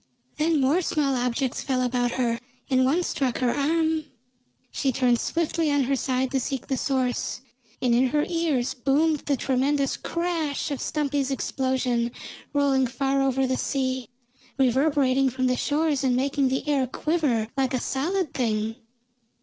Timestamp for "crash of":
9.97-10.81